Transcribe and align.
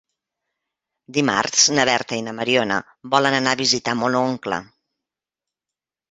Dimarts 1.17 1.65
na 1.79 1.83
Berta 1.89 2.17
i 2.21 2.23
na 2.27 2.33
Mariona 2.39 2.77
volen 3.15 3.37
anar 3.41 3.53
a 3.57 3.59
visitar 3.59 3.93
mon 3.99 4.17
oncle. 4.23 4.59